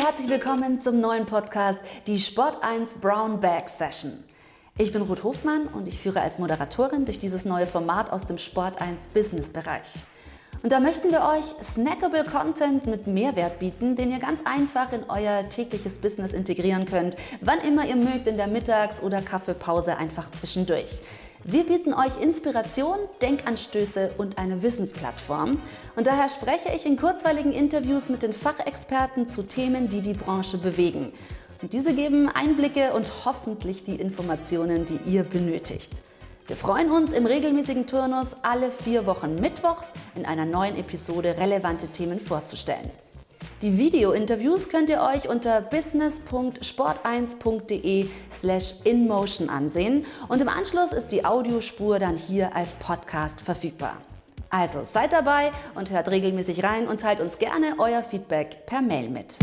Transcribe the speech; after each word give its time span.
herzlich 0.00 0.30
willkommen 0.30 0.78
zum 0.78 1.00
neuen 1.00 1.26
Podcast, 1.26 1.80
die 2.06 2.20
Sport 2.20 2.62
1 2.62 3.00
Brown 3.00 3.40
Bag 3.40 3.68
Session. 3.68 4.12
Ich 4.76 4.92
bin 4.92 5.02
Ruth 5.02 5.24
Hofmann 5.24 5.66
und 5.66 5.88
ich 5.88 5.98
führe 5.98 6.20
als 6.20 6.38
Moderatorin 6.38 7.06
durch 7.06 7.18
dieses 7.18 7.44
neue 7.44 7.66
Format 7.66 8.12
aus 8.12 8.24
dem 8.24 8.38
Sport 8.38 8.80
1 8.80 9.08
Business 9.08 9.48
Bereich. 9.48 9.88
Und 10.62 10.72
da 10.72 10.80
möchten 10.80 11.10
wir 11.12 11.20
euch 11.20 11.64
snackable 11.64 12.24
Content 12.24 12.86
mit 12.86 13.06
Mehrwert 13.06 13.60
bieten, 13.60 13.94
den 13.94 14.10
ihr 14.10 14.18
ganz 14.18 14.40
einfach 14.44 14.92
in 14.92 15.04
euer 15.08 15.48
tägliches 15.48 15.98
Business 15.98 16.32
integrieren 16.32 16.84
könnt, 16.84 17.16
wann 17.40 17.60
immer 17.60 17.86
ihr 17.86 17.96
mögt, 17.96 18.26
in 18.26 18.36
der 18.36 18.48
Mittags- 18.48 19.02
oder 19.02 19.22
Kaffeepause 19.22 19.96
einfach 19.96 20.30
zwischendurch. 20.32 21.00
Wir 21.44 21.64
bieten 21.64 21.94
euch 21.94 22.20
Inspiration, 22.20 22.98
Denkanstöße 23.22 24.10
und 24.18 24.38
eine 24.38 24.62
Wissensplattform. 24.62 25.60
Und 25.94 26.06
daher 26.08 26.28
spreche 26.28 26.70
ich 26.74 26.84
in 26.84 26.96
kurzweiligen 26.96 27.52
Interviews 27.52 28.08
mit 28.08 28.24
den 28.24 28.32
Fachexperten 28.32 29.28
zu 29.28 29.44
Themen, 29.44 29.88
die 29.88 30.02
die 30.02 30.14
Branche 30.14 30.58
bewegen. 30.58 31.12
Und 31.62 31.72
diese 31.72 31.94
geben 31.94 32.28
Einblicke 32.28 32.92
und 32.92 33.24
hoffentlich 33.24 33.84
die 33.84 33.94
Informationen, 33.94 34.86
die 34.86 35.10
ihr 35.10 35.22
benötigt. 35.22 36.02
Wir 36.48 36.56
freuen 36.56 36.90
uns 36.90 37.12
im 37.12 37.26
regelmäßigen 37.26 37.86
Turnus 37.86 38.34
alle 38.40 38.70
vier 38.70 39.04
Wochen 39.04 39.38
Mittwochs 39.38 39.92
in 40.14 40.24
einer 40.24 40.46
neuen 40.46 40.78
Episode 40.78 41.36
relevante 41.36 41.88
Themen 41.88 42.18
vorzustellen. 42.18 42.90
Die 43.60 43.76
Video-Interviews 43.76 44.70
könnt 44.70 44.88
ihr 44.88 45.02
euch 45.02 45.28
unter 45.28 45.60
business.sport1.de 45.60 48.08
slash 48.32 48.76
inmotion 48.84 49.50
ansehen 49.50 50.06
und 50.28 50.40
im 50.40 50.48
Anschluss 50.48 50.92
ist 50.92 51.08
die 51.08 51.26
Audiospur 51.26 51.98
dann 51.98 52.16
hier 52.16 52.56
als 52.56 52.72
Podcast 52.72 53.42
verfügbar. 53.42 53.98
Also 54.48 54.84
seid 54.84 55.12
dabei 55.12 55.52
und 55.74 55.90
hört 55.90 56.10
regelmäßig 56.10 56.64
rein 56.64 56.88
und 56.88 57.02
teilt 57.02 57.20
uns 57.20 57.36
gerne 57.36 57.74
euer 57.76 58.02
Feedback 58.02 58.64
per 58.64 58.80
Mail 58.80 59.10
mit. 59.10 59.36